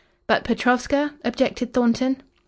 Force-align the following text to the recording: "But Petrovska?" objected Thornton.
"But 0.25 0.43
Petrovska?" 0.43 1.13
objected 1.23 1.73
Thornton. 1.73 2.23